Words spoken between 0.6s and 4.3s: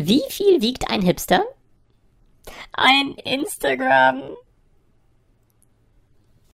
wiegt ein Hipster? Ein Instagram